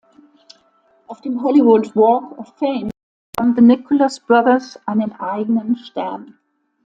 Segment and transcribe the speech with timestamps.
[1.05, 2.89] Auf dem Hollywood Walk of Fame
[3.39, 6.39] haben "The Nicholas Brothers" einen eigenen Stern.